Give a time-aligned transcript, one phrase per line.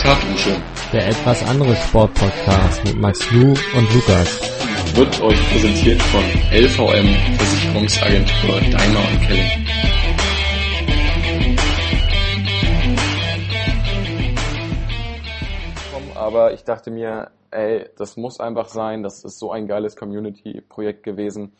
[0.00, 0.56] Laktatdusche.
[0.94, 4.40] Der etwas andere Sportpodcast mit Max Lu und Lukas.
[4.96, 9.66] Wird euch präsentiert von LVM Versicherungsagentur Daimler und Kelling.
[16.14, 21.02] Aber ich dachte mir, ey, das muss einfach sein, das ist so ein geiles Community-Projekt
[21.02, 21.52] gewesen.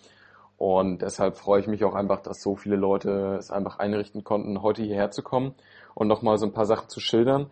[0.57, 4.63] Und deshalb freue ich mich auch einfach, dass so viele Leute es einfach einrichten konnten,
[4.63, 5.55] heute hierher zu kommen
[5.95, 7.51] und nochmal so ein paar Sachen zu schildern.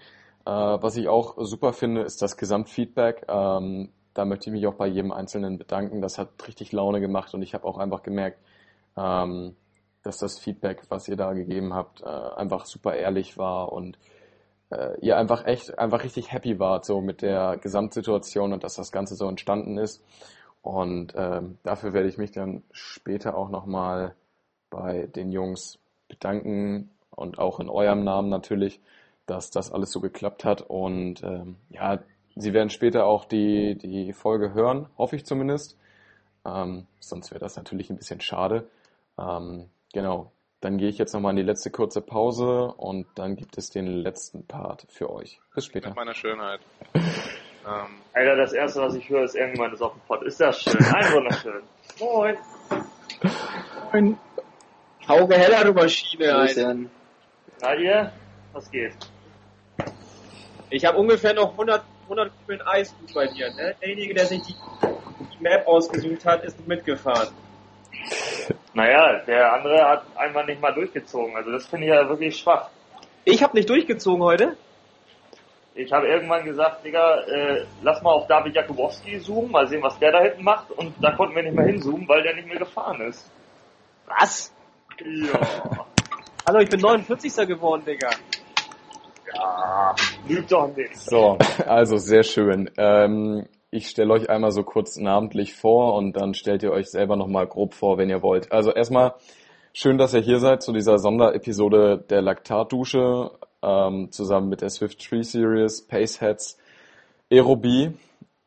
[0.49, 3.27] Äh, was ich auch super finde, ist das Gesamtfeedback.
[3.29, 6.01] Ähm, da möchte ich mich auch bei jedem Einzelnen bedanken.
[6.01, 8.39] Das hat richtig Laune gemacht und ich habe auch einfach gemerkt,
[8.97, 9.57] ähm,
[10.03, 13.99] dass das Feedback, was ihr da gegeben habt, äh, einfach super ehrlich war und
[14.71, 18.91] äh, ihr einfach echt, einfach richtig happy wart so mit der Gesamtsituation und dass das
[18.91, 20.03] Ganze so entstanden ist.
[20.63, 24.15] Und ähm, dafür werde ich mich dann später auch nochmal
[24.71, 25.79] bei den Jungs
[26.09, 28.81] bedanken und auch in eurem Namen natürlich,
[29.29, 30.63] dass das alles so geklappt hat.
[30.63, 32.01] Und ähm, ja,
[32.35, 35.79] sie werden später auch die, die Folge hören, hoffe ich zumindest.
[36.45, 38.69] Ähm, sonst wäre das natürlich ein bisschen schade.
[39.19, 43.59] Ähm, genau, dann gehe ich jetzt nochmal in die letzte kurze Pause und dann gibt
[43.59, 45.41] es den letzten Part für euch.
[45.55, 45.89] Bis später.
[45.89, 46.61] Mit meiner Schönheit.
[46.95, 48.01] ähm.
[48.15, 50.23] Alter, das erste, was ich höre, ist irgendwann ist auf dem Pott.
[50.23, 50.85] Ist das schön?
[50.95, 51.63] Ein wunderschön.
[52.01, 52.37] Moin.
[53.93, 54.19] Moin.
[55.07, 56.77] Hauge heller, du Maschine, Alter.
[57.61, 58.13] Na ihr?
[58.53, 58.95] Was geht?
[60.71, 63.75] Ich habe ungefähr noch 100, 100 Kugeln Eis bei dir, ne?
[63.81, 67.29] Derjenige, der sich die, die Map ausgesucht hat, ist mitgefahren.
[68.75, 71.35] Naja, der andere hat einfach nicht mal durchgezogen.
[71.37, 72.69] Also das finde ich ja wirklich schwach.
[73.25, 74.57] Ich habe nicht durchgezogen heute?
[75.75, 79.99] Ich habe irgendwann gesagt, Digga, äh, lass mal auf David Jakubowski zoomen, mal sehen, was
[79.99, 80.71] der da hinten macht.
[80.73, 83.31] Und da konnten wir nicht mehr hinzoomen, weil der nicht mehr gefahren ist.
[84.07, 84.53] Was?
[85.01, 85.41] Ja.
[86.47, 87.47] Hallo, ich bin 49.
[87.47, 88.11] geworden, Digga.
[89.35, 89.95] Ja,
[90.29, 90.97] lügt doch nicht.
[90.97, 92.71] So, also sehr schön.
[92.79, 97.17] Ähm, ich stelle euch einmal so kurz namentlich vor und dann stellt ihr euch selber
[97.17, 98.51] nochmal grob vor, wenn ihr wollt.
[98.51, 99.15] Also erstmal
[99.73, 103.31] schön, dass ihr hier seid zu dieser Sonderepisode der Laktatdusche
[103.63, 106.57] ähm, zusammen mit der Swift Tree Series, Paceheads,
[107.31, 107.93] Aerobie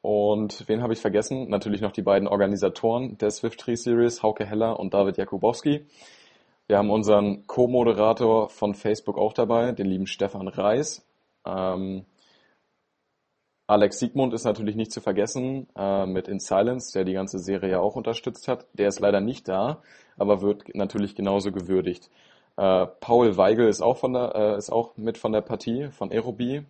[0.02, 1.50] und wen habe ich vergessen?
[1.50, 5.86] Natürlich noch die beiden Organisatoren der Swift Tree Series, Hauke Heller und David Jakubowski.
[6.72, 11.06] Wir haben unseren Co-Moderator von Facebook auch dabei, den lieben Stefan Reis.
[11.46, 12.06] Ähm,
[13.68, 17.72] Alex Siegmund ist natürlich nicht zu vergessen äh, mit In Silence, der die ganze Serie
[17.72, 18.68] ja auch unterstützt hat.
[18.72, 19.82] Der ist leider nicht da,
[20.16, 22.10] aber wird natürlich genauso gewürdigt.
[22.56, 26.10] Äh, Paul Weigel ist auch, von der, äh, ist auch mit von der Partie von
[26.10, 26.62] Aerobie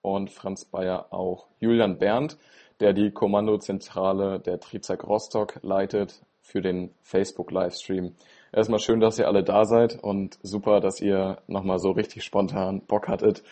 [0.00, 1.48] und Franz Bayer auch.
[1.60, 2.38] Julian Berndt,
[2.80, 8.14] der die Kommandozentrale der Trizak Rostock leitet für den Facebook-Livestream.
[8.54, 12.82] Erstmal schön, dass ihr alle da seid und super, dass ihr nochmal so richtig spontan
[12.86, 13.42] Bock hattet,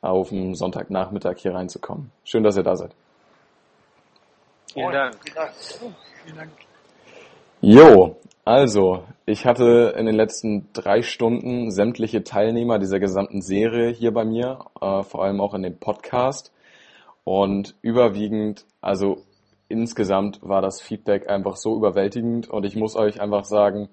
[0.00, 2.12] auf dem Sonntagnachmittag hier reinzukommen.
[2.22, 2.94] Schön, dass ihr da seid.
[4.72, 5.16] Vielen Dank.
[6.24, 6.52] Vielen Dank.
[7.60, 14.12] Jo, also, ich hatte in den letzten drei Stunden sämtliche Teilnehmer dieser gesamten Serie hier
[14.12, 16.52] bei mir, äh, vor allem auch in dem Podcast.
[17.24, 19.24] Und überwiegend, also
[19.68, 23.88] insgesamt war das Feedback einfach so überwältigend und ich muss euch einfach sagen,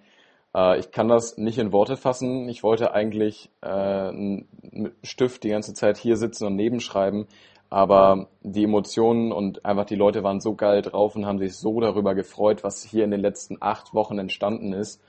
[0.55, 2.47] äh, ich kann das nicht in Worte fassen.
[2.49, 7.27] Ich wollte eigentlich äh, mit Stift die ganze Zeit hier sitzen und nebenschreiben,
[7.69, 11.79] aber die Emotionen und einfach die Leute waren so geil drauf und haben sich so
[11.79, 15.01] darüber gefreut, was hier in den letzten acht Wochen entstanden ist.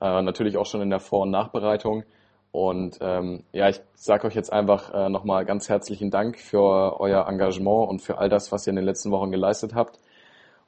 [0.00, 2.04] Äh, natürlich auch schon in der Vor- und Nachbereitung.
[2.52, 7.28] Und ähm, ja, ich sage euch jetzt einfach äh, nochmal ganz herzlichen Dank für euer
[7.28, 9.98] Engagement und für all das, was ihr in den letzten Wochen geleistet habt.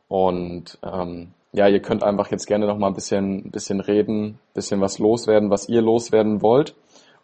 [0.08, 4.80] Und ähm, ja, ihr könnt einfach jetzt gerne noch mal ein bisschen, bisschen reden, bisschen
[4.80, 6.74] was loswerden, was ihr loswerden wollt.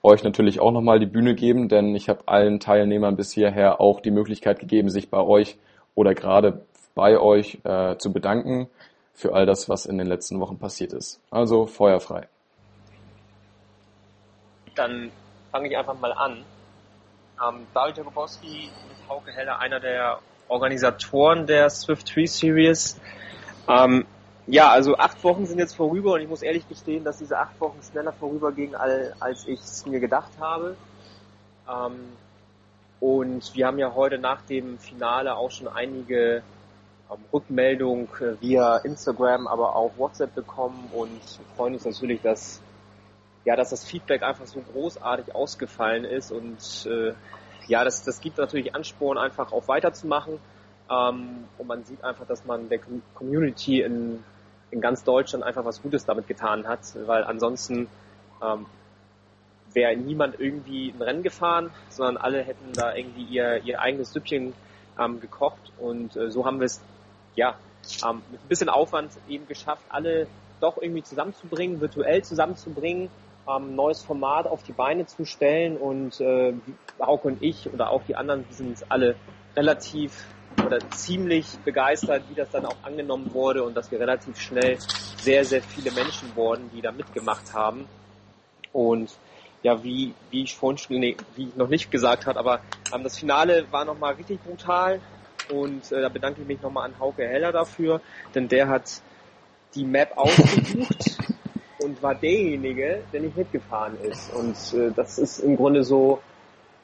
[0.02, 3.80] Euch natürlich auch noch mal die Bühne geben, denn ich habe allen Teilnehmern bis hierher
[3.80, 5.56] auch die Möglichkeit gegeben, sich bei euch
[5.94, 6.64] oder gerade
[6.94, 8.68] bei euch äh, zu bedanken
[9.14, 11.20] für all das, was in den letzten Wochen passiert ist.
[11.30, 12.28] Also feuerfrei.
[14.74, 15.10] Dann
[15.52, 16.44] fange ich einfach mal an.
[17.42, 20.18] Ähm, David Jakubowski mit Hauke Heller, einer der
[20.48, 23.00] Organisatoren der Swift Tree Series.
[23.68, 24.04] Ähm,
[24.46, 27.58] ja, also acht Wochen sind jetzt vorüber und ich muss ehrlich gestehen, dass diese acht
[27.60, 30.76] Wochen schneller vorübergingen, als ich es mir gedacht habe.
[31.68, 32.00] Ähm,
[33.00, 36.42] und wir haben ja heute nach dem Finale auch schon einige
[37.10, 38.08] ähm, Rückmeldungen
[38.40, 41.20] via Instagram, aber auch WhatsApp bekommen und
[41.56, 42.60] freuen uns natürlich, dass
[43.44, 47.12] ja, dass das Feedback einfach so großartig ausgefallen ist und äh,
[47.66, 50.38] ja, das, das gibt natürlich Ansporn, einfach auch weiterzumachen.
[50.90, 52.80] Ähm, und man sieht einfach, dass man der
[53.14, 54.22] Community in,
[54.70, 57.88] in ganz Deutschland einfach was Gutes damit getan hat, weil ansonsten
[58.42, 58.66] ähm,
[59.72, 64.54] wäre niemand irgendwie ein Rennen gefahren, sondern alle hätten da irgendwie ihr, ihr eigenes Süppchen
[64.98, 65.72] ähm, gekocht.
[65.78, 66.80] Und äh, so haben wir es
[67.34, 67.56] ja
[68.08, 70.26] ähm, mit ein bisschen Aufwand eben geschafft, alle
[70.60, 73.10] doch irgendwie zusammenzubringen, virtuell zusammenzubringen,
[73.48, 75.76] ähm, neues Format auf die Beine zu stellen.
[75.76, 76.54] Und äh,
[77.00, 79.16] Hauke und ich oder auch die anderen, die sind alle
[79.56, 80.24] relativ
[80.90, 84.78] ziemlich begeistert, wie das dann auch angenommen wurde und dass wir relativ schnell
[85.16, 87.86] sehr, sehr viele Menschen wurden, die da mitgemacht haben.
[88.72, 89.10] Und
[89.62, 92.60] ja, wie, wie ich vorhin schon, nee, wie ich noch nicht gesagt habe, aber
[92.92, 95.00] ähm, das Finale war nochmal richtig brutal
[95.50, 98.00] und äh, da bedanke ich mich nochmal an Hauke Heller dafür,
[98.34, 99.00] denn der hat
[99.74, 101.18] die Map ausgesucht
[101.78, 104.32] und war derjenige, der nicht mitgefahren ist.
[104.32, 106.20] Und äh, das ist im Grunde so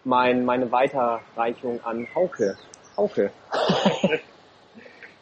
[0.04, 2.56] mein, meine Weiterreichung an Hauke.
[2.96, 3.30] Hauke.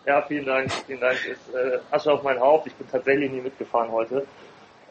[0.07, 1.19] ja, vielen Dank, vielen Dank.
[1.27, 2.67] Ist äh, Asche auf mein Haupt.
[2.67, 4.27] Ich bin tatsächlich nie mitgefahren heute.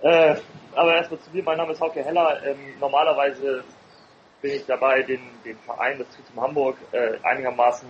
[0.01, 0.35] Äh,
[0.75, 2.41] aber erstmal zu mir, mein Name ist Hauke Heller.
[2.45, 3.63] Ähm, normalerweise
[4.41, 7.87] bin ich dabei, den, den Verein des Tritum Hamburg äh, einigermaßen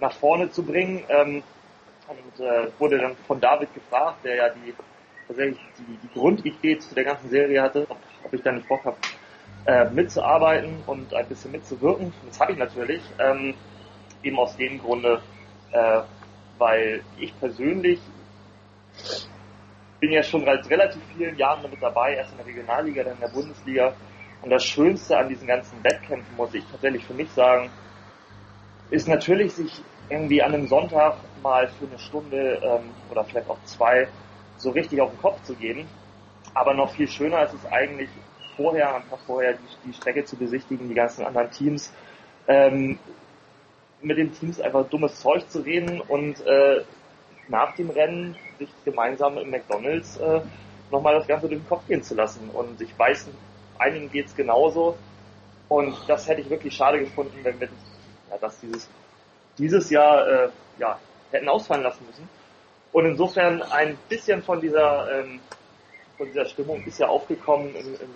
[0.00, 1.04] nach vorne zu bringen.
[1.08, 1.42] Ähm,
[2.08, 4.74] und äh, wurde dann von David gefragt, der ja die
[5.26, 8.84] tatsächlich die, die Grundidee zu der ganzen Serie hatte, ob, ob ich da nicht Bock
[8.84, 8.96] habe,
[9.66, 12.12] äh, mitzuarbeiten und ein bisschen mitzuwirken.
[12.26, 13.54] Das habe ich natürlich, ähm,
[14.26, 15.22] eben aus dem Grunde,
[15.72, 16.00] äh,
[16.58, 18.00] weil ich persönlich
[20.00, 23.20] bin ja schon seit relativ vielen Jahren damit dabei, erst in der Regionalliga, dann in
[23.20, 23.94] der Bundesliga.
[24.42, 27.70] Und das Schönste an diesen ganzen Wettkämpfen, muss ich tatsächlich für mich sagen,
[28.90, 33.58] ist natürlich, sich irgendwie an einem Sonntag mal für eine Stunde ähm, oder vielleicht auch
[33.64, 34.06] zwei
[34.56, 35.86] so richtig auf den Kopf zu gehen.
[36.54, 38.08] Aber noch viel schöner ist es eigentlich
[38.56, 41.92] vorher, am Tag vorher die, die Strecke zu besichtigen, die ganzen anderen Teams,
[42.46, 42.98] ähm,
[44.06, 46.82] mit den Teams einfach dummes Zeug zu reden und äh,
[47.48, 50.40] nach dem Rennen sich gemeinsam im McDonalds äh,
[50.90, 52.48] nochmal das Ganze durch den Kopf gehen zu lassen.
[52.50, 53.28] Und ich weiß,
[53.78, 54.96] einigen geht's genauso.
[55.68, 57.68] Und das hätte ich wirklich schade gefunden, wenn wir
[58.30, 58.88] ja, das dieses,
[59.58, 60.48] dieses Jahr äh,
[60.78, 60.98] ja,
[61.32, 62.28] hätten ausfallen lassen müssen.
[62.92, 65.40] Und insofern ein bisschen von dieser, ähm,
[66.16, 68.10] von dieser Stimmung ist ja aufgekommen im, im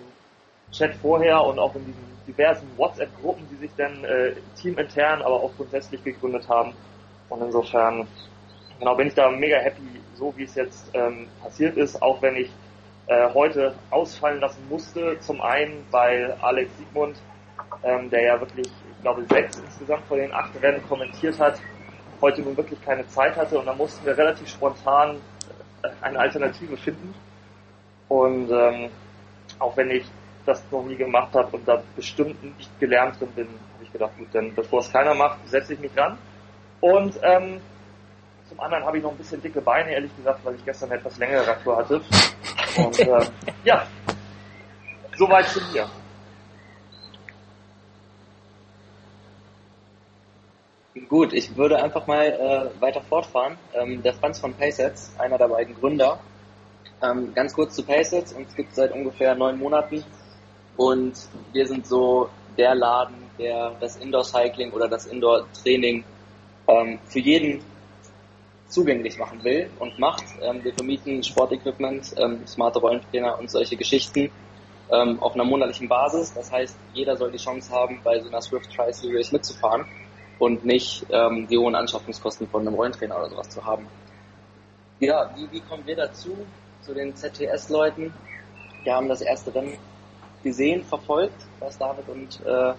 [0.71, 5.51] Chat vorher und auch in diesen diversen WhatsApp-Gruppen, die sich dann äh, teamintern, aber auch
[5.57, 6.73] grundsätzlich gegründet haben.
[7.29, 8.07] Und insofern
[8.79, 9.81] genau bin ich da mega happy,
[10.15, 12.49] so wie es jetzt ähm, passiert ist, auch wenn ich
[13.07, 15.19] äh, heute ausfallen lassen musste.
[15.19, 17.17] Zum einen, weil Alex Siegmund,
[17.83, 21.59] ähm, der ja wirklich, ich glaube, sechs insgesamt von den acht Rennen kommentiert hat,
[22.21, 25.17] heute nun wirklich keine Zeit hatte und da mussten wir relativ spontan
[25.81, 27.13] äh, eine Alternative finden.
[28.07, 28.89] Und ähm,
[29.59, 30.05] auch wenn ich
[30.45, 34.11] das noch nie gemacht habe und da bestimmt nicht gelernt drin bin, habe ich gedacht,
[34.17, 36.17] gut, dann bevor es keiner macht, setze ich mich ran.
[36.79, 37.61] Und ähm,
[38.49, 40.99] zum anderen habe ich noch ein bisschen dicke Beine, ehrlich gesagt, weil ich gestern eine
[40.99, 42.01] etwas längere Radtour hatte.
[42.77, 43.25] Und äh,
[43.63, 43.87] ja,
[45.15, 45.87] soweit zu mir.
[51.07, 53.57] Gut, ich würde einfach mal äh, weiter fortfahren.
[53.73, 56.19] Ähm, der Franz von Paysets, einer der beiden Gründer.
[57.01, 60.03] Ähm, ganz kurz zu Paysets, uns gibt es seit ungefähr neun Monaten
[60.81, 61.13] und
[61.53, 66.03] wir sind so der Laden, der das Indoor-Cycling oder das Indoor-Training
[66.67, 67.63] ähm, für jeden
[68.67, 70.23] zugänglich machen will und macht.
[70.41, 74.31] Ähm, wir vermieten Sportequipment, ähm, smarte Rollentrainer und solche Geschichten
[74.89, 76.33] ähm, auf einer monatlichen Basis.
[76.33, 79.85] Das heißt, jeder soll die Chance haben, bei so einer Swift Tri Series mitzufahren
[80.39, 83.85] und nicht ähm, die hohen Anschaffungskosten von einem Rollentrainer oder sowas zu haben.
[84.99, 86.35] Ja, wie, wie kommen wir dazu,
[86.81, 88.11] zu den ZTS-Leuten?
[88.83, 89.77] Wir haben das erste Rennen
[90.43, 92.73] gesehen, verfolgt, was David und äh,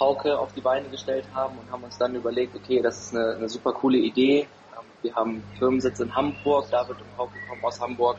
[0.00, 3.36] Hauke auf die Beine gestellt haben und haben uns dann überlegt, okay, das ist eine,
[3.36, 4.40] eine super coole Idee.
[4.40, 8.16] Ähm, wir haben Firmensitz in Hamburg, David und Hauke kommen aus Hamburg.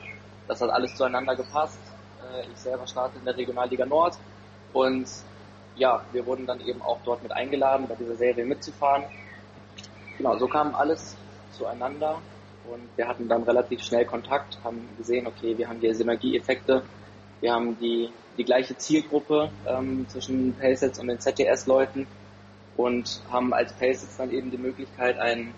[0.48, 1.79] Das hat alles zueinander gepasst.
[2.22, 4.18] Äh, ich selber starte in der Regionalliga Nord
[4.74, 5.08] und
[5.75, 9.03] ja, wir wurden dann eben auch dort mit eingeladen, bei dieser Serie mitzufahren.
[10.18, 11.15] Genau, so kam alles
[11.51, 12.20] zueinander
[12.70, 16.84] und wir hatten dann relativ schnell Kontakt, haben gesehen, okay, wir haben hier Synergieeffekte,
[17.39, 22.08] wir haben die, die gleiche Zielgruppe ähm, zwischen Paysets und den ZTS-Leuten
[22.77, 25.53] und haben als Paysets dann eben die Möglichkeit, ein,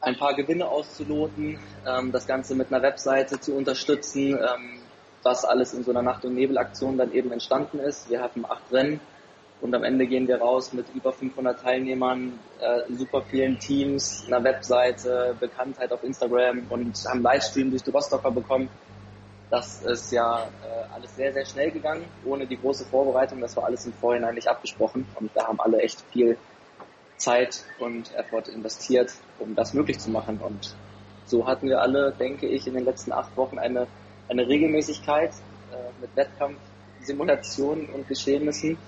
[0.00, 4.78] ein paar Gewinne auszuloten, ähm, das Ganze mit einer Webseite zu unterstützen, ähm,
[5.22, 8.08] was alles in so einer Nacht- und Nebelaktion dann eben entstanden ist.
[8.08, 9.00] Wir hatten acht Rennen
[9.60, 14.42] und am Ende gehen wir raus mit über 500 Teilnehmern, äh, super vielen Teams, einer
[14.42, 18.70] Webseite, Bekanntheit auf Instagram und haben Livestream durch die Rostocker bekommen.
[19.50, 23.40] Das ist ja äh, alles sehr, sehr schnell gegangen, ohne die große Vorbereitung.
[23.40, 26.36] Das war alles im Vorhinein nicht abgesprochen und da haben alle echt viel
[27.16, 30.38] Zeit und Effort investiert, um das möglich zu machen.
[30.38, 30.76] Und
[31.24, 33.86] so hatten wir alle, denke ich, in den letzten acht Wochen eine
[34.28, 35.30] eine Regelmäßigkeit
[35.72, 36.10] äh, mit
[37.00, 38.78] Simulationen und Geschehnissen.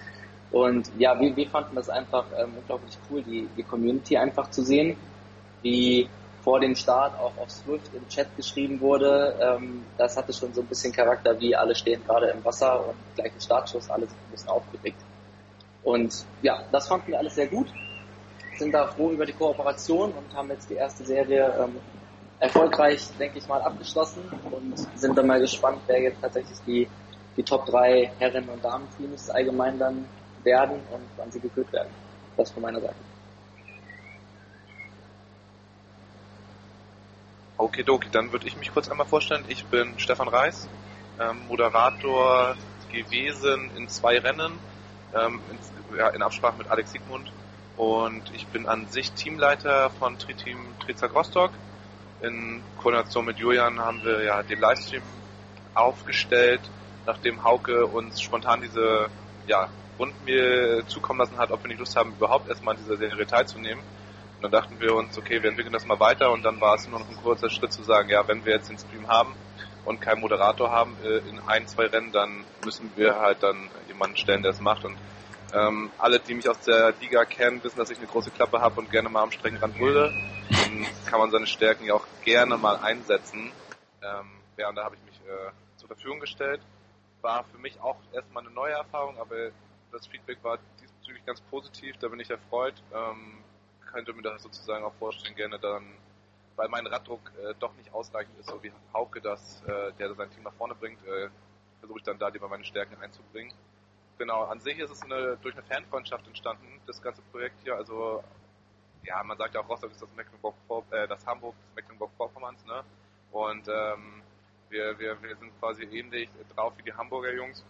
[0.50, 4.62] Und ja, wir, wir fanden das einfach ähm, unglaublich cool, die, die Community einfach zu
[4.62, 4.96] sehen,
[5.62, 6.08] wie
[6.42, 9.36] vor dem Start auch auf Swift im Chat geschrieben wurde.
[9.40, 12.96] Ähm, das hatte schon so ein bisschen Charakter, wie alle stehen gerade im Wasser und
[13.14, 14.98] gleich ein Startschuss, alle sind ein bisschen aufgeregt.
[15.82, 17.68] Und ja, das fanden wir alles sehr gut,
[18.58, 21.76] sind da froh über die Kooperation und haben jetzt die erste Serie ähm,
[22.38, 26.88] erfolgreich, denke ich mal, abgeschlossen und sind dann mal gespannt, wer jetzt tatsächlich die,
[27.36, 30.06] die Top 3 Herren- und Damen-Teams allgemein dann
[30.42, 31.90] werden und wann sie gekürt werden.
[32.36, 32.94] Das von meiner Seite.
[37.60, 39.44] Okidoki, dann würde ich mich kurz einmal vorstellen.
[39.48, 40.68] Ich bin Stefan Reis,
[41.18, 42.56] ähm, Moderator
[42.90, 44.58] gewesen in zwei Rennen,
[45.14, 47.30] ähm, in, ja, in, Absprache mit Alex Siegmund.
[47.76, 51.52] Und ich bin an sich Teamleiter von Tri-Team Trizak Rostock.
[52.20, 55.02] In Koordination mit Julian haben wir ja den Livestream
[55.74, 56.60] aufgestellt,
[57.06, 59.08] nachdem Hauke uns spontan diese
[59.46, 63.26] ja, Rundmail zukommen lassen hat, ob wir nicht Lust haben, überhaupt erstmal an dieser Serie
[63.26, 63.82] teilzunehmen.
[64.40, 66.88] Und dann dachten wir uns, okay, wir entwickeln das mal weiter und dann war es
[66.88, 69.34] nur noch ein kurzer Schritt zu sagen, ja, wenn wir jetzt den Stream haben
[69.84, 74.16] und keinen Moderator haben äh, in ein, zwei Rennen, dann müssen wir halt dann jemanden
[74.16, 74.86] stellen, der es macht.
[74.86, 74.96] Und
[75.52, 78.80] ähm, alle, die mich aus der Liga kennen, wissen, dass ich eine große Klappe habe
[78.80, 80.10] und gerne mal am Streckenrand brülle.
[80.48, 83.52] Dann kann man seine Stärken ja auch gerne mal einsetzen.
[84.02, 86.62] Ähm, ja, und da habe ich mich äh, zur Verfügung gestellt.
[87.20, 89.50] War für mich auch erstmal eine neue Erfahrung, aber
[89.92, 92.74] das Feedback war diesbezüglich ganz positiv, da bin ich erfreut.
[92.94, 93.39] Ähm,
[93.92, 95.84] könnte mir das sozusagen auch vorstellen, gerne dann,
[96.56, 100.30] weil mein Raddruck äh, doch nicht ausreichend ist, so wie Hauke das, äh, der sein
[100.30, 101.28] Team nach vorne bringt, äh,
[101.80, 103.52] versuche ich dann da lieber meine Stärken einzubringen.
[104.18, 108.22] Genau, an sich ist es eine, durch eine Fanfreundschaft entstanden, das ganze Projekt hier, also
[109.02, 110.54] ja, man sagt ja auch, Rostock ist das Mecklenburg,
[110.90, 112.84] äh, das Hamburg des Mecklenburg-Vorpommerns, ne?
[113.32, 114.22] Und ähm,
[114.68, 117.64] wir, wir, wir sind quasi ähnlich drauf wie die Hamburger Jungs.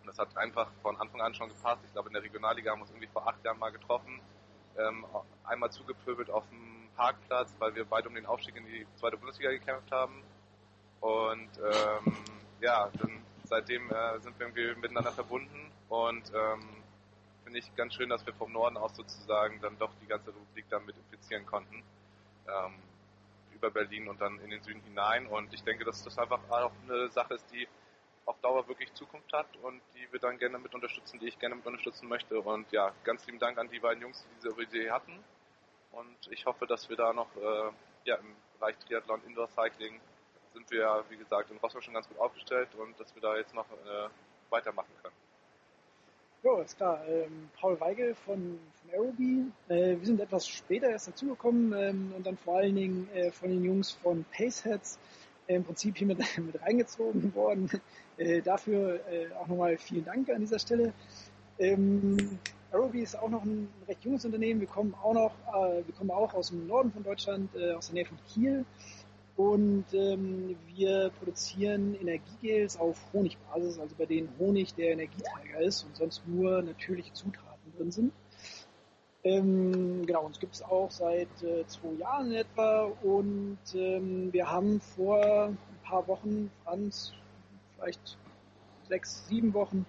[0.00, 1.82] Und das hat einfach von Anfang an schon gepasst.
[1.84, 4.20] Ich glaube, in der Regionalliga haben wir uns irgendwie vor acht Jahren mal getroffen
[4.78, 5.04] ähm,
[5.44, 9.50] einmal zugepöbelt auf dem Parkplatz, weil wir beide um den Aufstieg in die zweite Bundesliga
[9.50, 10.22] gekämpft haben.
[11.00, 12.16] Und ähm,
[12.60, 16.62] ja, dann seitdem äh, sind wir irgendwie miteinander verbunden und ähm,
[17.44, 20.66] finde ich ganz schön, dass wir vom Norden aus sozusagen dann doch die ganze Republik
[20.70, 21.82] damit infizieren konnten.
[22.46, 22.74] Ähm,
[23.62, 25.26] über Berlin und dann in den Süden hinein.
[25.26, 27.68] Und ich denke, dass das einfach auch eine Sache ist, die
[28.24, 31.56] auf Dauer wirklich Zukunft hat und die wir dann gerne mit unterstützen, die ich gerne
[31.56, 32.40] mit unterstützen möchte.
[32.40, 35.12] Und ja, ganz lieben Dank an die beiden Jungs, die diese Idee hatten.
[35.92, 37.70] Und ich hoffe, dass wir da noch äh,
[38.04, 40.00] ja, im Bereich Triathlon, Indoor Cycling
[40.52, 43.36] sind wir ja, wie gesagt, in Rostock schon ganz gut aufgestellt und dass wir da
[43.36, 44.08] jetzt noch äh,
[44.50, 45.14] weitermachen können.
[46.42, 47.06] Ja, ist klar.
[47.06, 49.52] Ähm, Paul Weigel von, von Aerobi.
[49.68, 53.50] Äh, wir sind etwas später erst dazugekommen ähm, und dann vor allen Dingen äh, von
[53.50, 54.98] den Jungs von Paceheads
[55.46, 57.70] im Prinzip hier mit, mit reingezogen worden.
[58.16, 60.92] Äh, dafür äh, auch nochmal vielen Dank an dieser Stelle.
[61.58, 62.38] Ähm,
[62.72, 64.60] Aerobi ist auch noch ein recht junges Unternehmen.
[64.60, 67.86] Wir kommen auch noch, äh, wir kommen auch aus dem Norden von Deutschland, äh, aus
[67.86, 68.64] der Nähe von Kiel.
[69.36, 75.96] Und ähm, wir produzieren Energiegels auf Honigbasis, also bei denen Honig der Energieträger ist und
[75.96, 78.12] sonst nur natürliche Zutaten drin sind.
[79.24, 84.80] Ähm, genau, uns gibt es auch seit äh, zwei Jahren etwa und ähm, wir haben
[84.80, 87.12] vor ein paar Wochen, Franz,
[87.76, 88.18] vielleicht
[88.88, 89.86] sechs, sieben Wochen,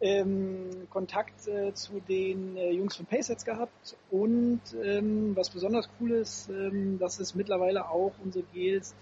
[0.00, 6.12] ähm, Kontakt äh, zu den äh, Jungs von Paysets gehabt und ähm, was besonders cool
[6.12, 8.94] ist, ähm, dass es mittlerweile auch unsere Gels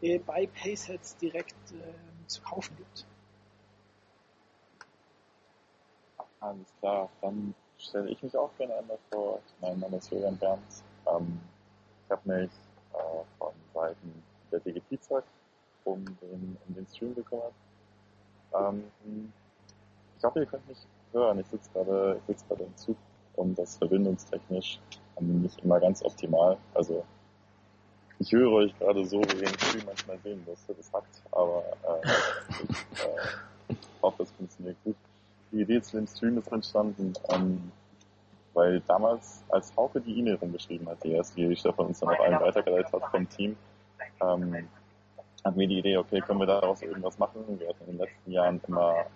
[0.00, 3.06] äh, bei Paysets direkt äh, zu kaufen gibt.
[6.40, 9.40] Alles klar, dann stelle ich mich auch gerne einmal vor.
[9.60, 10.82] Mein Name ist Julian Berns.
[11.06, 11.40] Ähm,
[12.04, 12.50] ich habe mich
[12.92, 15.24] äh, von Seiten der DGT-Zack
[15.84, 17.52] um den, um den Stream gekümmert.
[18.54, 18.84] Ähm,
[20.18, 20.78] ich hoffe, ihr könnt mich
[21.12, 21.40] hören.
[21.40, 22.96] Ich sitze gerade sitz im Zug
[23.36, 24.80] und das verbindungstechnisch
[25.20, 26.58] nicht immer ganz optimal.
[26.74, 27.04] Also
[28.18, 30.74] ich höre euch gerade so, wie ihr den Stream manchmal sehen müsste.
[30.74, 32.08] Das hackt, aber äh,
[32.68, 34.96] ich äh, hoffe, es funktioniert gut
[35.56, 37.72] die Idee zu dem Stream ist entstanden, ähm,
[38.52, 42.20] weil damals, als Hauke die E-Mail rumgeschrieben hat, die erste, die Stefan uns dann auf
[42.20, 43.56] allen weitergeleitet hat vom Team,
[44.20, 44.68] ähm,
[45.44, 47.44] hatten wir die Idee, okay, können wir daraus irgendwas machen?
[47.58, 49.06] Wir hatten in den letzten Jahren immer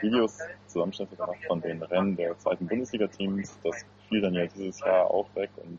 [0.00, 3.58] Videos, Zusammenschnitte gemacht von den Rennen der zweiten Bundesliga-Teams.
[3.62, 5.78] Das fiel dann ja dieses Jahr auch weg und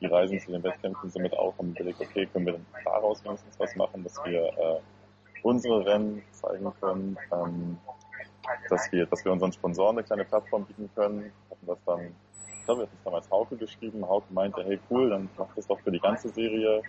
[0.00, 3.58] die Reisen zu den Wettkämpfen somit auch und überlegt, okay, können wir dann daraus wenigstens
[3.58, 4.80] was machen, dass wir äh,
[5.42, 7.78] unsere Rennen zeigen können, ähm,
[8.68, 11.32] dass wir, dass wir unseren Sponsoren eine kleine Plattform bieten können.
[11.50, 14.06] Hatten das dann, ich glaube, wir hatten es damals Hauke geschrieben.
[14.06, 16.82] Hauke meinte, hey cool, dann macht das doch für die ganze Serie.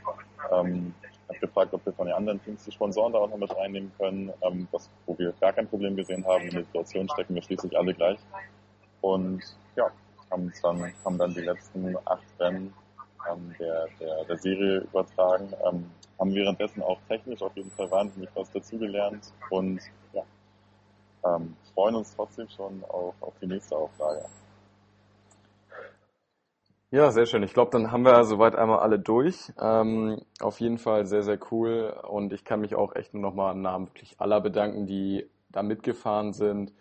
[0.52, 0.94] Ähm,
[1.28, 3.92] habe gefragt, ob wir von den anderen Teams die Sponsoren da auch noch mit reinnehmen
[3.98, 6.46] können, ähm, was, wo wir gar kein Problem gesehen haben.
[6.46, 8.20] In der Situation stecken wir schließlich alle gleich.
[9.02, 9.44] Und
[9.76, 9.92] ja,
[10.32, 12.74] haben dann, haben dann die letzten acht Rennen
[13.30, 18.30] ähm, der, der, der Serie übertragen, ähm, haben währenddessen auch technisch auf jeden Fall wahnsinnig
[18.34, 19.82] was dazugelernt und
[21.26, 24.26] ähm, freuen uns trotzdem schon auf, auf die nächste Auflage.
[26.90, 27.44] Ja, sehr schön.
[27.44, 29.52] Ich glaube, dann haben wir soweit einmal alle durch.
[29.60, 31.94] Ähm, auf jeden Fall sehr, sehr cool.
[32.08, 35.64] Und ich kann mich auch echt nur nochmal im Namen wirklich aller bedanken, die da
[35.64, 36.72] mitgefahren sind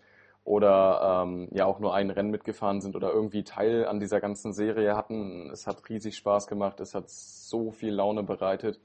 [0.44, 4.52] oder ähm, ja auch nur ein Rennen mitgefahren sind oder irgendwie Teil an dieser ganzen
[4.52, 5.50] Serie hatten.
[5.50, 6.78] Es hat riesig Spaß gemacht.
[6.78, 8.78] Es hat so viel Laune bereitet.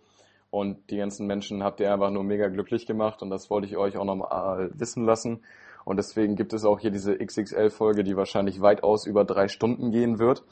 [0.51, 3.23] Und die ganzen Menschen habt ihr einfach nur mega glücklich gemacht.
[3.23, 5.43] Und das wollte ich euch auch nochmal wissen lassen.
[5.85, 10.19] Und deswegen gibt es auch hier diese XXL-Folge, die wahrscheinlich weitaus über drei Stunden gehen
[10.19, 10.43] wird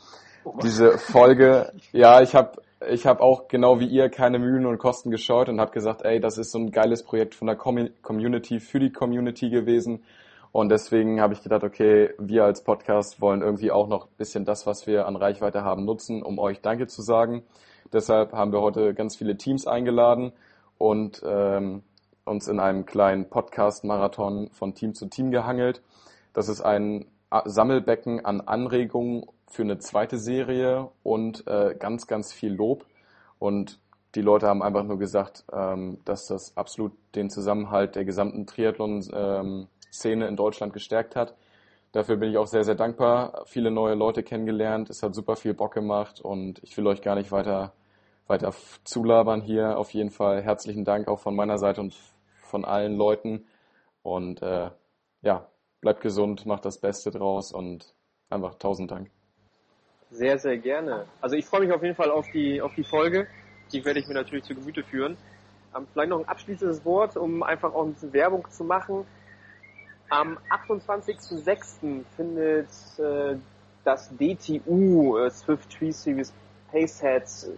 [0.63, 5.11] diese Folge, ja, ich habe ich hab auch genau wie ihr keine Mühen und Kosten
[5.11, 8.79] gescheut und habe gesagt, ey, das ist so ein geiles Projekt von der Community für
[8.79, 10.03] die Community gewesen.
[10.51, 14.45] Und deswegen habe ich gedacht, okay, wir als Podcast wollen irgendwie auch noch ein bisschen
[14.45, 17.43] das, was wir an Reichweite haben, nutzen, um euch Danke zu sagen.
[17.93, 20.31] Deshalb haben wir heute ganz viele Teams eingeladen
[20.77, 21.83] und ähm,
[22.25, 25.81] uns in einem kleinen Podcast-Marathon von Team zu Team gehangelt.
[26.33, 27.05] Das ist ein
[27.45, 32.85] Sammelbecken an Anregungen für eine zweite Serie und äh, ganz, ganz viel Lob.
[33.39, 33.79] Und
[34.15, 40.27] die Leute haben einfach nur gesagt, ähm, dass das absolut den Zusammenhalt der gesamten Triathlon-Szene
[40.27, 41.35] in Deutschland gestärkt hat.
[41.91, 43.43] Dafür bin ich auch sehr, sehr dankbar.
[43.45, 44.89] Viele neue Leute kennengelernt.
[44.89, 47.73] Es hat super viel Bock gemacht und ich will euch gar nicht weiter,
[48.29, 49.77] weiter zulabern hier.
[49.77, 51.95] Auf jeden Fall herzlichen Dank auch von meiner Seite und
[52.43, 53.47] von allen Leuten.
[54.03, 54.69] Und äh,
[55.21, 55.49] ja,
[55.81, 57.95] bleibt gesund, macht das Beste draus und
[58.29, 59.09] einfach tausend Dank.
[60.11, 61.05] Sehr, sehr gerne.
[61.21, 63.27] Also ich freue mich auf jeden Fall auf die, auf die Folge.
[63.71, 65.17] Die werde ich mir natürlich zu Gemüte führen.
[65.75, 69.05] Ähm, vielleicht noch ein abschließendes Wort, um einfach auch ein bisschen Werbung zu machen.
[70.09, 72.03] Am 28.06.
[72.15, 73.37] findet äh,
[73.83, 76.33] das DTU äh, Swift Tree Series
[76.71, 77.51] Paceheads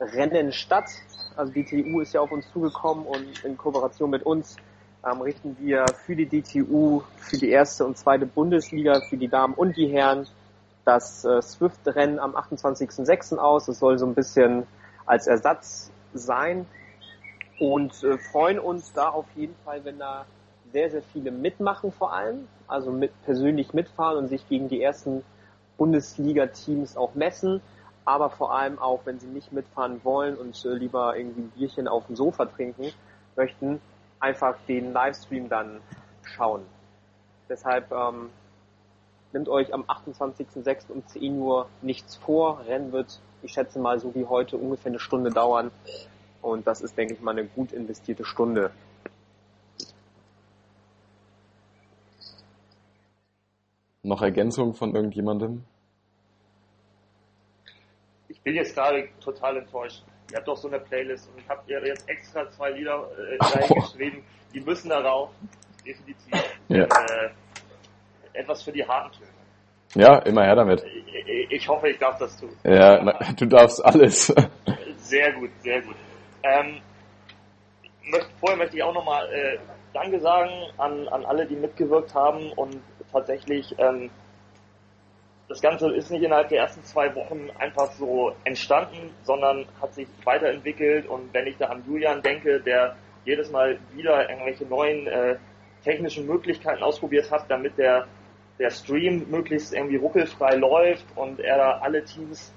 [0.00, 0.90] Rennen statt.
[1.36, 4.56] Also DTU ist ja auf uns zugekommen und in Kooperation mit uns
[5.04, 9.54] ähm, richten wir für die DTU, für die erste und zweite Bundesliga, für die Damen
[9.54, 10.26] und die Herren
[10.84, 13.36] das äh, Swift-Rennen am 28.06.
[13.38, 13.68] aus.
[13.68, 14.66] Es soll so ein bisschen
[15.06, 16.66] als Ersatz sein
[17.58, 20.26] und äh, freuen uns da auf jeden Fall, wenn da
[20.72, 25.22] sehr, sehr viele mitmachen vor allem, also mit persönlich mitfahren und sich gegen die ersten
[25.76, 27.60] Bundesliga-Teams auch messen,
[28.04, 31.88] aber vor allem auch, wenn sie nicht mitfahren wollen und äh, lieber irgendwie ein Bierchen
[31.88, 32.92] auf dem Sofa trinken
[33.36, 33.80] möchten,
[34.20, 35.80] einfach den Livestream dann
[36.22, 36.62] schauen.
[37.48, 38.30] Deshalb ähm,
[39.34, 40.92] Nehmt euch am 28.06.
[40.92, 42.60] um 10 Uhr nichts vor.
[42.68, 45.72] Rennen wird, ich schätze mal, so wie heute ungefähr eine Stunde dauern.
[46.40, 48.70] Und das ist, denke ich mal, eine gut investierte Stunde.
[54.04, 55.64] Noch Ergänzung von irgendjemandem?
[58.44, 60.02] Ich bin jetzt gerade total enttäuscht.
[60.30, 63.42] Ihr habt doch so eine Playlist und ich habe ihr jetzt extra zwei Lieder äh,
[63.42, 64.22] reingeschrieben.
[64.52, 65.30] Die müssen darauf.
[65.82, 66.30] Definitiv.
[66.68, 66.84] Ja.
[66.84, 67.30] Äh,
[68.34, 69.30] etwas für die harten Töne.
[69.94, 70.84] Ja, immer her damit.
[71.48, 72.50] Ich hoffe, ich darf das tun.
[72.64, 74.26] Ja, na, du darfst alles.
[74.98, 75.96] Sehr gut, sehr gut.
[76.42, 76.82] Ähm,
[78.10, 79.58] möchte, vorher möchte ich auch nochmal äh,
[79.94, 84.10] Danke sagen an, an alle, die mitgewirkt haben und tatsächlich ähm,
[85.48, 90.08] das Ganze ist nicht innerhalb der ersten zwei Wochen einfach so entstanden, sondern hat sich
[90.24, 95.36] weiterentwickelt und wenn ich da an Julian denke, der jedes Mal wieder irgendwelche neuen äh,
[95.82, 98.06] technischen Möglichkeiten ausprobiert hat, damit der
[98.58, 102.52] der Stream möglichst irgendwie ruckelfrei läuft und er da alle Teams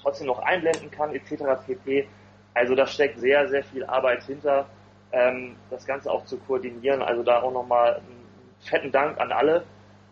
[0.00, 1.44] trotzdem noch einblenden kann, etc.
[1.66, 2.08] pp.
[2.54, 4.66] Also da steckt sehr, sehr viel Arbeit hinter,
[5.12, 7.02] ähm, das Ganze auch zu koordinieren.
[7.02, 8.24] Also da auch nochmal einen
[8.60, 9.64] fetten Dank an alle,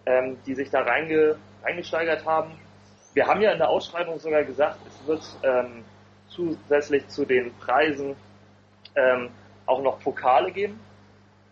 [0.06, 2.52] ähm, die sich da reinge reingesteigert haben.
[3.14, 5.84] Wir haben ja in der Ausschreibung sogar gesagt, es wird ähm,
[6.28, 8.14] zusätzlich zu den Preisen
[8.94, 9.30] ähm,
[9.66, 10.80] auch noch Pokale geben.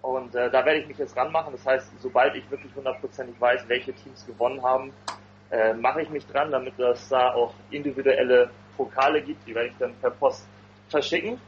[0.03, 1.53] Und äh, da werde ich mich jetzt ranmachen.
[1.53, 4.93] Das heißt, sobald ich wirklich hundertprozentig weiß, welche Teams gewonnen haben,
[5.51, 9.47] äh, mache ich mich dran, damit es da auch individuelle Pokale gibt.
[9.47, 10.47] Die werde ich dann per Post
[10.89, 11.41] verschicken.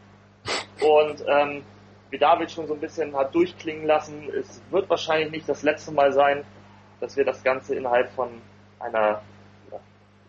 [0.81, 1.63] Und ähm,
[2.11, 5.93] wie David schon so ein bisschen hat durchklingen lassen, es wird wahrscheinlich nicht das letzte
[5.93, 6.45] Mal sein,
[7.01, 8.29] dass wir das Ganze innerhalb von
[8.81, 9.23] einer,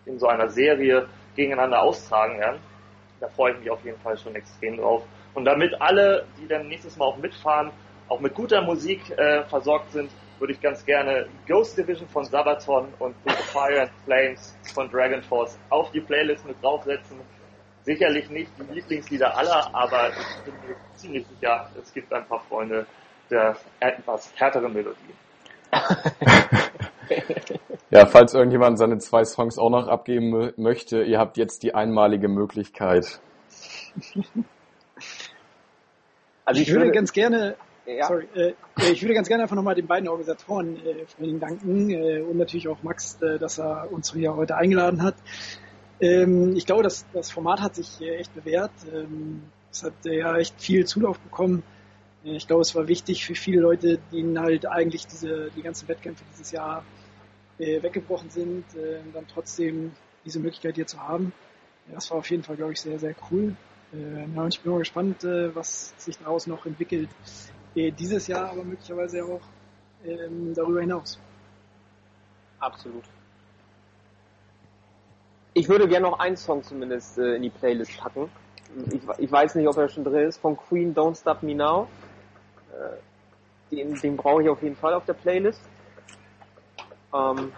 [0.05, 2.59] in so einer Serie gegeneinander austragen werden.
[3.19, 5.03] Da freue ich mich auf jeden Fall schon extrem drauf.
[5.33, 7.71] Und damit alle, die dann nächstes Mal auch mitfahren,
[8.09, 12.93] auch mit guter Musik äh, versorgt sind, würde ich ganz gerne Ghost Division von Sabaton
[12.99, 17.19] und The Fire and Flames von Dragon Force auf die Playlist mit draufsetzen.
[17.83, 22.41] sicherlich nicht die Lieblingslieder aller, aber ich bin mir ziemlich sicher, es gibt ein paar
[22.41, 22.85] Freunde
[23.29, 25.13] der etwas härteren Melodie.
[27.89, 32.27] ja, falls irgendjemand seine zwei Songs auch noch abgeben möchte, ihr habt jetzt die einmalige
[32.27, 33.19] Möglichkeit.
[36.45, 38.07] Also ich, ich würde, würde ganz gerne, ja.
[38.07, 38.53] sorry, äh,
[38.91, 42.37] ich würde ganz gerne einfach nochmal den beiden Organisatoren äh, von Ihnen danken äh, und
[42.37, 45.15] natürlich auch Max, äh, dass er uns hier heute eingeladen hat.
[45.99, 48.71] Ähm, ich glaube, das, das Format hat sich äh, echt bewährt.
[48.93, 51.63] Ähm, es hat äh, ja echt viel Zulauf bekommen.
[52.23, 56.23] Ich glaube, es war wichtig für viele Leute, denen halt eigentlich diese, die ganzen Wettkämpfe
[56.31, 56.83] dieses Jahr
[57.59, 59.91] äh, weggebrochen sind, äh, dann trotzdem
[60.25, 61.31] diese Möglichkeit hier zu haben.
[61.91, 63.55] Das war auf jeden Fall, glaube ich, sehr, sehr cool.
[63.93, 67.09] Äh, und ich bin mal gespannt, äh, was sich daraus noch entwickelt.
[67.75, 69.41] Äh, dieses Jahr, aber möglicherweise auch
[70.05, 71.19] ähm, darüber hinaus.
[72.59, 73.03] Absolut.
[75.53, 78.29] Ich würde gerne noch einen Song zumindest äh, in die Playlist packen.
[78.91, 81.87] Ich, ich, weiß nicht, ob er schon drin ist, von Queen Don't Stop Me Now.
[82.77, 85.61] Äh, den, den brauche ich auf jeden Fall auf der Playlist.
[87.13, 87.51] Ähm,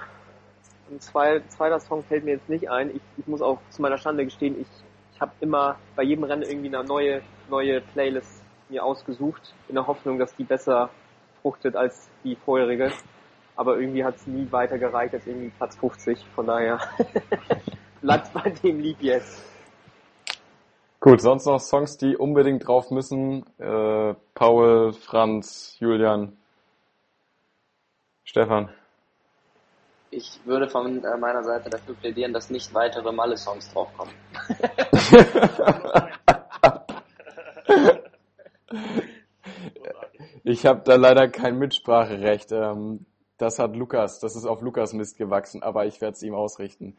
[0.89, 2.95] ein zwei, zweiter Song fällt mir jetzt nicht ein.
[2.95, 4.67] Ich, ich muss auch zu meiner Schande gestehen, ich,
[5.13, 9.87] ich habe immer bei jedem Rennen irgendwie eine neue, neue Playlist mir ausgesucht, in der
[9.87, 10.89] Hoffnung, dass die besser
[11.41, 12.91] fruchtet als die vorherige.
[13.55, 16.25] Aber irgendwie hat es nie weiter gereicht als irgendwie Platz 50.
[16.33, 16.79] Von daher
[18.01, 19.43] bleibt bei dem Lied jetzt.
[21.01, 23.45] Gut, sonst noch Songs, die unbedingt drauf müssen.
[23.57, 26.35] Äh, Paul, Franz, Julian,
[28.23, 28.69] Stefan.
[30.11, 34.13] Ich würde von äh, meiner Seite dafür plädieren, dass nicht weitere Malle-Songs draufkommen.
[40.45, 42.53] ich habe da leider kein Mitspracherecht.
[42.53, 43.05] Ähm,
[43.37, 46.95] das hat Lukas, das ist auf Lukas Mist gewachsen, aber ich werde es ihm ausrichten.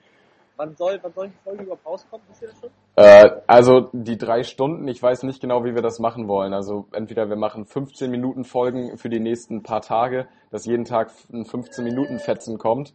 [0.60, 2.26] Wann soll, wann soll die Folge überhaupt rauskommen?
[2.28, 2.68] Wisst ihr das schon?
[2.96, 6.52] Äh, also die drei Stunden, ich weiß nicht genau, wie wir das machen wollen.
[6.52, 11.12] Also entweder wir machen 15 Minuten Folgen für die nächsten paar Tage, dass jeden Tag
[11.32, 12.94] ein 15 Minuten Fetzen kommt,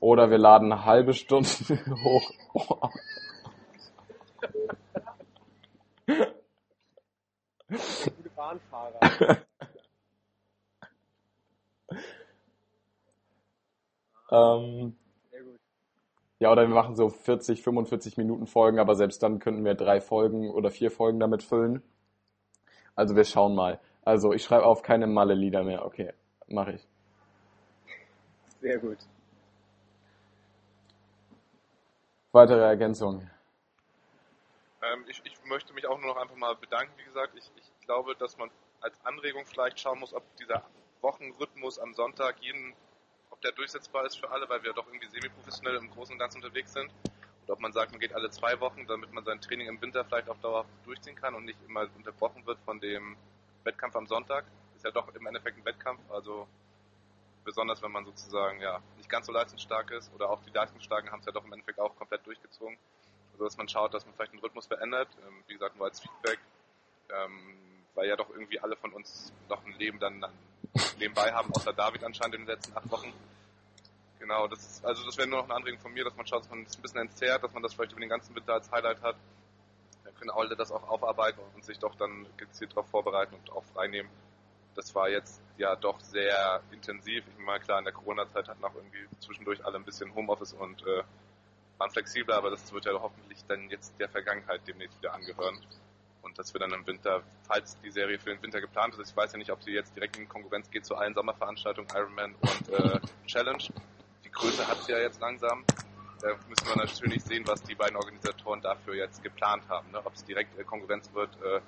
[0.00, 1.48] oder wir laden eine halbe Stunde
[2.04, 2.30] hoch.
[7.66, 9.38] Gute Bahnfahrer.
[14.30, 14.94] ähm,
[16.40, 20.00] ja, oder wir machen so 40, 45 Minuten Folgen, aber selbst dann könnten wir drei
[20.00, 21.82] Folgen oder vier Folgen damit füllen.
[22.94, 23.80] Also wir schauen mal.
[24.04, 25.84] Also ich schreibe auf keine Malle-Lieder mehr.
[25.84, 26.12] Okay,
[26.46, 26.88] mache ich.
[28.60, 28.98] Sehr gut.
[32.32, 33.30] Weitere Ergänzungen?
[34.82, 36.92] Ähm, ich, ich, möchte mich auch nur noch einfach mal bedanken.
[36.98, 40.62] Wie gesagt, ich, ich glaube, dass man als Anregung vielleicht schauen muss, ob dieser
[41.00, 42.74] Wochenrhythmus am Sonntag jeden
[43.38, 46.38] ob der durchsetzbar ist für alle, weil wir doch irgendwie semi-professionell im Großen und Ganzen
[46.38, 46.90] unterwegs sind.
[47.46, 50.04] Und ob man sagt, man geht alle zwei Wochen, damit man sein Training im Winter
[50.04, 53.16] vielleicht auf Dauer durchziehen kann und nicht immer unterbrochen wird von dem
[53.62, 54.44] Wettkampf am Sonntag.
[54.74, 56.48] Ist ja doch im Endeffekt ein Wettkampf, also
[57.44, 61.20] besonders wenn man sozusagen ja nicht ganz so leistungsstark ist oder auch die Leistungsstarken haben
[61.20, 62.76] es ja doch im Endeffekt auch komplett durchgezogen.
[63.32, 65.08] Also dass man schaut, dass man vielleicht den Rhythmus verändert.
[65.24, 66.40] Ähm, wie gesagt, nur als Feedback,
[67.10, 70.26] ähm, weil ja doch irgendwie alle von uns noch ein Leben dann
[70.98, 73.12] nebenbei haben, außer David anscheinend in den letzten acht Wochen.
[74.18, 76.42] Genau, das ist, also das wäre nur noch eine Anregung von mir, dass man schaut,
[76.42, 78.70] dass man es ein bisschen entzerrt, dass man das vielleicht über den ganzen Winter als
[78.70, 79.16] Highlight hat.
[80.04, 83.64] Dann können alle das auch aufarbeiten und sich doch dann gezielt darauf vorbereiten und auch
[83.72, 84.10] freinehmen.
[84.74, 87.24] Das war jetzt ja doch sehr intensiv.
[87.26, 90.82] Ich meine, klar, in der Corona-Zeit hatten auch irgendwie zwischendurch alle ein bisschen Homeoffice und
[90.82, 91.02] äh,
[91.78, 95.58] waren flexibler, aber das wird ja hoffentlich dann jetzt der Vergangenheit demnächst wieder angehören
[96.22, 99.16] und dass wir dann im Winter, falls die Serie für den Winter geplant ist, ich
[99.16, 102.68] weiß ja nicht, ob sie jetzt direkt in Konkurrenz geht zu allen Sommerveranstaltungen, Ironman und
[102.70, 103.62] äh, Challenge.
[104.24, 105.64] Die Größe hat sie ja jetzt langsam.
[106.20, 109.90] Da müssen wir natürlich sehen, was die beiden Organisatoren dafür jetzt geplant haben.
[109.92, 110.00] Ne?
[110.04, 111.60] Ob es direkt äh, Konkurrenz wird, äh,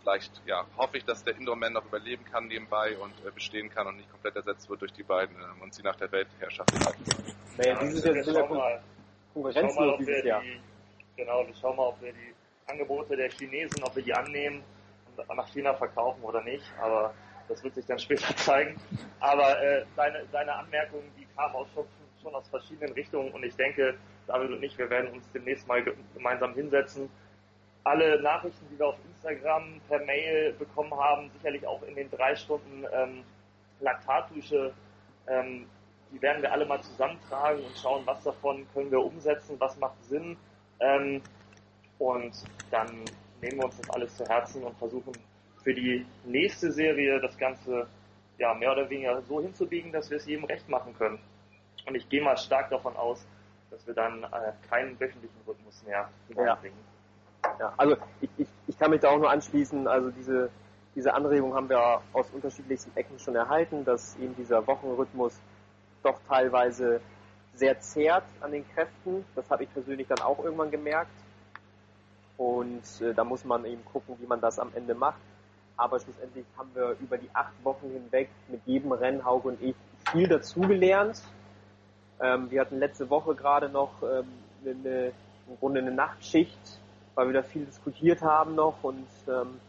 [0.00, 3.86] vielleicht ja, hoffe ich, dass der Indoor-Man noch überleben kann nebenbei und äh, bestehen kann
[3.86, 6.72] und nicht komplett ersetzt wird durch die beiden äh, und sie nach der Weltherrschaft.
[7.56, 8.42] Naja, dieses Jahr sind ja
[9.32, 10.42] konkurrenzlos dieses Jahr.
[10.42, 10.60] Die,
[11.16, 12.34] genau, wir schauen mal, ob wir die
[12.72, 14.62] Angebote der Chinesen, ob wir die annehmen
[15.16, 16.64] und nach China verkaufen oder nicht.
[16.80, 17.14] Aber
[17.48, 18.76] das wird sich dann später zeigen.
[19.20, 21.84] Aber äh, deine, deine Anmerkungen, die kamen auch schon,
[22.22, 23.94] schon aus verschiedenen Richtungen und ich denke,
[24.26, 25.82] David und ich, wir werden uns demnächst mal
[26.14, 27.10] gemeinsam hinsetzen.
[27.84, 32.36] Alle Nachrichten, die wir auf Instagram per Mail bekommen haben, sicherlich auch in den drei
[32.36, 33.24] Stunden ähm,
[33.80, 34.72] Laktatdusche,
[35.26, 35.66] ähm,
[36.12, 40.04] die werden wir alle mal zusammentragen und schauen, was davon können wir umsetzen, was macht
[40.04, 40.36] Sinn.
[40.78, 41.22] Ähm,
[42.02, 42.32] und
[42.72, 43.04] dann
[43.40, 45.12] nehmen wir uns das alles zu Herzen und versuchen
[45.62, 47.86] für die nächste Serie das Ganze
[48.38, 51.20] ja mehr oder weniger so hinzubiegen, dass wir es jedem recht machen können.
[51.86, 53.24] Und ich gehe mal stark davon aus,
[53.70, 56.78] dass wir dann äh, keinen wöchentlichen Rhythmus mehr hineinbringen.
[57.44, 57.56] Ja.
[57.58, 60.50] Ja, also ich, ich, ich kann mich da auch nur anschließen, also diese,
[60.94, 65.40] diese Anregung haben wir aus unterschiedlichsten Ecken schon erhalten, dass eben dieser Wochenrhythmus
[66.02, 67.00] doch teilweise
[67.54, 69.24] sehr zehrt an den Kräften.
[69.34, 71.10] Das habe ich persönlich dann auch irgendwann gemerkt.
[72.36, 75.20] Und äh, da muss man eben gucken, wie man das am Ende macht.
[75.76, 79.74] Aber schlussendlich haben wir über die acht Wochen hinweg mit jedem Rennen, Hauke und ich,
[80.10, 81.22] viel dazugelernt.
[82.20, 84.26] Ähm, wir hatten letzte Woche gerade noch ähm,
[84.64, 85.12] eine,
[85.48, 86.58] im Grunde eine Nachtschicht,
[87.14, 88.82] weil wir da viel diskutiert haben noch.
[88.82, 89.60] Und ähm,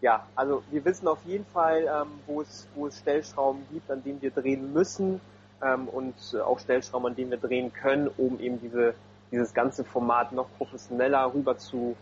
[0.00, 4.02] ja, also wir wissen auf jeden Fall, ähm, wo, es, wo es Stellschrauben gibt, an
[4.02, 5.20] denen wir drehen müssen
[5.62, 8.94] ähm, und äh, auch Stellschrauben, an denen wir drehen können, um eben diese,
[9.30, 11.96] dieses ganze Format noch professioneller rüber zu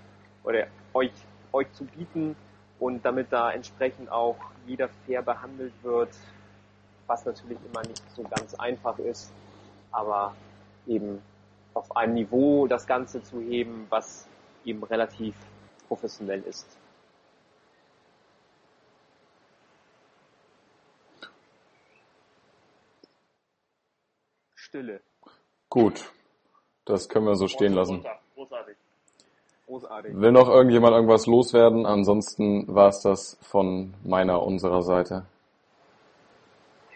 [0.45, 1.13] oder euch,
[1.53, 2.37] euch zu bieten
[2.79, 4.37] und damit da entsprechend auch
[4.67, 6.11] jeder fair behandelt wird,
[7.07, 9.33] was natürlich immer nicht so ganz einfach ist,
[9.91, 10.35] aber
[10.87, 11.23] eben
[11.75, 14.27] auf einem Niveau das Ganze zu heben, was
[14.65, 15.35] eben relativ
[15.87, 16.67] professionell ist.
[24.55, 25.01] Stille.
[25.71, 26.13] Gut,
[26.89, 28.05] das können wir so stehen lassen.
[28.35, 28.77] Großartig.
[29.67, 30.17] Großartig.
[30.17, 31.85] Will noch irgendjemand irgendwas loswerden?
[31.85, 35.27] Ansonsten war es das von meiner, unserer Seite.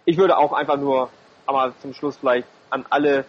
[0.04, 1.10] Ich würde auch einfach nur,
[1.46, 3.26] aber zum Schluss vielleicht an alle,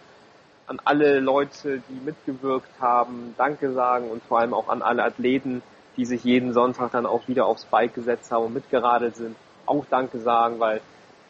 [0.68, 5.62] an alle Leute, die mitgewirkt haben, Danke sagen und vor allem auch an alle Athleten,
[5.98, 9.86] die sich jeden Sonntag dann auch wieder aufs Bike gesetzt haben und mitgeradelt sind, auch
[9.90, 10.82] Danke sagen, weil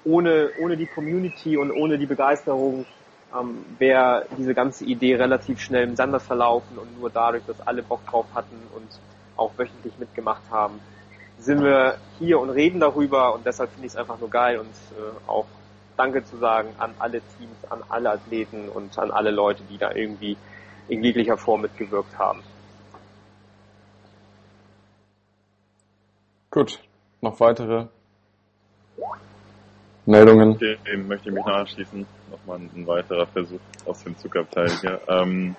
[0.06, 2.86] ohne, ohne die Community und ohne die Begeisterung
[3.38, 7.84] ähm, wäre diese ganze Idee relativ schnell im Sande verlaufen und nur dadurch, dass alle
[7.84, 8.88] Bock drauf hatten und
[9.36, 10.80] auch wöchentlich mitgemacht haben,
[11.40, 14.68] sind wir hier und reden darüber und deshalb finde ich es einfach nur geil und
[14.68, 15.46] äh, auch
[15.96, 19.92] Danke zu sagen an alle Teams, an alle Athleten und an alle Leute, die da
[19.92, 20.38] irgendwie
[20.88, 22.42] in jeglicher Form mitgewirkt haben.
[26.50, 26.80] Gut,
[27.22, 27.88] noch weitere
[30.06, 30.58] Meldungen?
[30.58, 32.06] Dem möchte ich mich noch anschließen.
[32.30, 35.00] Nochmal ein weiterer Versuch aus dem Zuckerabteil hier.
[35.08, 35.56] Ähm,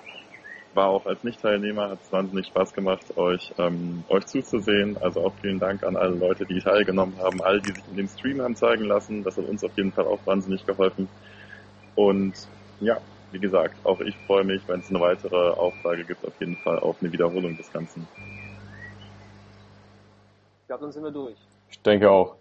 [0.75, 4.97] war auch als Nicht-Teilnehmer, hat es wahnsinnig Spaß gemacht, euch, ähm, euch zuzusehen.
[5.01, 8.07] Also auch vielen Dank an alle Leute, die teilgenommen haben, all die sich in dem
[8.07, 9.23] Stream haben zeigen lassen.
[9.23, 11.07] Das hat uns auf jeden Fall auch wahnsinnig geholfen.
[11.95, 12.33] Und
[12.81, 12.97] ja,
[13.31, 16.79] wie gesagt, auch ich freue mich, wenn es eine weitere Auflage gibt, auf jeden Fall
[16.79, 18.07] auf eine Wiederholung des Ganzen.
[20.61, 21.37] Ich glaube, dann sind wir durch.
[21.69, 22.35] Ich denke auch.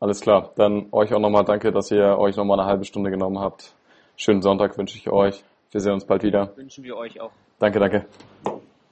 [0.00, 0.52] Alles klar.
[0.56, 3.74] Dann euch auch nochmal danke, dass ihr euch nochmal eine halbe Stunde genommen habt.
[4.16, 5.44] Schönen Sonntag wünsche ich euch.
[5.70, 6.56] Wir sehen uns bald wieder.
[6.56, 7.32] Wünschen wir euch auch.
[7.58, 8.06] Danke, danke.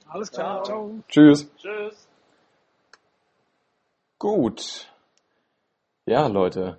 [0.07, 0.91] Alles klar, ciao.
[1.07, 1.51] Tschüss.
[1.57, 2.07] Tschüss.
[4.19, 4.87] Gut.
[6.05, 6.77] Ja, Leute.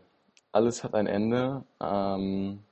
[0.53, 1.65] Alles hat ein Ende.
[1.81, 2.63] Ähm,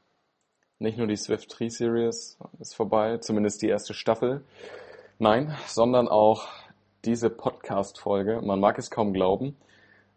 [0.78, 4.44] nicht nur die Swift 3 Series ist vorbei, zumindest die erste Staffel.
[5.18, 6.46] Nein, sondern auch
[7.04, 8.42] diese Podcast-Folge.
[8.42, 9.56] Man mag es kaum glauben.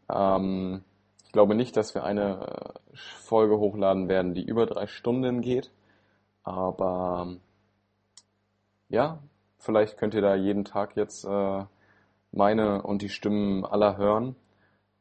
[0.07, 0.83] Ähm,
[1.31, 5.71] ich glaube nicht, dass wir eine äh, Folge hochladen werden, die über drei Stunden geht.
[6.43, 7.37] Aber
[8.89, 9.19] ja,
[9.57, 11.63] vielleicht könnt ihr da jeden Tag jetzt äh,
[12.33, 14.35] meine und die Stimmen aller hören.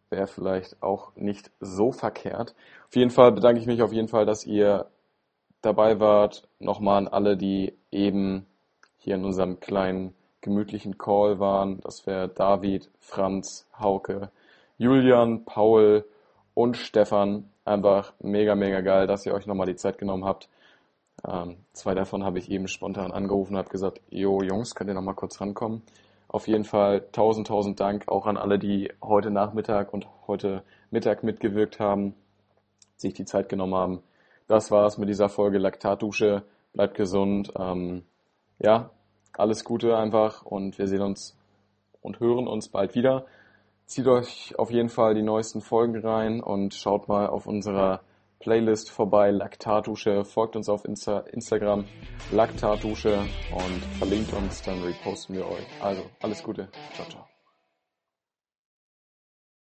[0.08, 2.54] Wäre vielleicht auch nicht so verkehrt.
[2.86, 4.86] Auf jeden Fall bedanke ich mich auf jeden Fall, dass ihr
[5.62, 6.46] dabei wart.
[6.60, 8.46] Nochmal an alle, die eben
[8.98, 11.80] hier in unserem kleinen gemütlichen Call waren.
[11.80, 14.30] Das wäre David, Franz, Hauke,
[14.78, 16.04] Julian, Paul
[16.60, 17.48] und Stefan.
[17.64, 20.48] Einfach mega, mega geil, dass ihr euch nochmal die Zeit genommen habt.
[21.26, 24.94] Ähm, zwei davon habe ich eben spontan angerufen und habe gesagt, jo Jungs, könnt ihr
[24.94, 25.82] nochmal kurz rankommen.
[26.28, 31.22] Auf jeden Fall tausend, tausend Dank auch an alle, die heute Nachmittag und heute Mittag
[31.22, 32.14] mitgewirkt haben,
[32.96, 34.02] sich die Zeit genommen haben.
[34.46, 36.42] Das war's mit dieser Folge Laktatdusche.
[36.74, 37.52] Bleibt gesund.
[37.58, 38.04] Ähm,
[38.58, 38.90] ja,
[39.32, 41.38] alles Gute einfach und wir sehen uns
[42.02, 43.24] und hören uns bald wieder.
[43.90, 48.02] Zieht euch auf jeden Fall die neuesten Folgen rein und schaut mal auf unserer
[48.38, 50.24] Playlist vorbei, Laktatdusche.
[50.24, 51.86] Folgt uns auf Insta Instagram,
[52.30, 53.18] Laktatdusche
[53.52, 55.66] und verlinkt uns, dann reposten wir euch.
[55.82, 56.68] Also, alles Gute.
[56.94, 57.29] Ciao, ciao.